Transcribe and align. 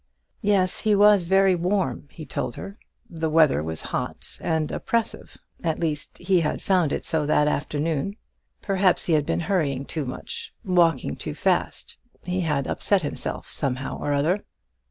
Yes, 0.41 0.79
he 0.79 0.95
was 0.95 1.25
very 1.27 1.53
warm, 1.53 2.07
he 2.09 2.25
told 2.25 2.55
her; 2.55 2.75
the 3.07 3.29
weather 3.29 3.61
was 3.61 3.83
hot 3.93 4.39
and 4.43 4.71
oppressive; 4.71 5.37
at 5.63 5.77
least, 5.79 6.17
he 6.17 6.39
had 6.39 6.59
found 6.59 6.91
it 6.91 7.05
so 7.05 7.27
that 7.27 7.47
afternoon. 7.47 8.15
Perhaps 8.63 9.05
he 9.05 9.13
had 9.13 9.27
been 9.27 9.41
hurrying 9.41 9.85
too 9.85 10.05
much, 10.05 10.55
walking 10.65 11.15
too 11.15 11.35
fast; 11.35 11.97
he 12.23 12.39
had 12.39 12.65
upset 12.65 13.03
himself 13.03 13.51
somehow 13.51 13.95
or 13.99 14.11
other. 14.11 14.43